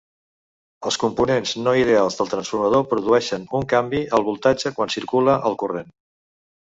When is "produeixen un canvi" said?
2.93-3.99